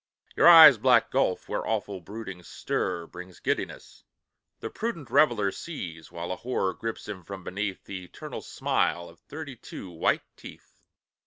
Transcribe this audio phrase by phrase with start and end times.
[0.35, 4.03] Your eyes' black gulf, where awful broodings stir, Brings giddiness;
[4.59, 9.19] the prudent reveller Sees, while a horror grips him from beneath, The eternal smile of
[9.19, 10.73] thirty two white teeth.